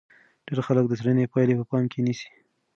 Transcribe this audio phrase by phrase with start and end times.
[0.45, 2.27] ډېر خلک د څېړنې پایلې په پام کې نیسي.